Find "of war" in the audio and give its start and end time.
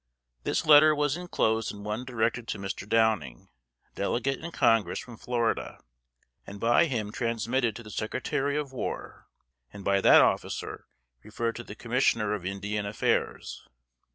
8.57-9.27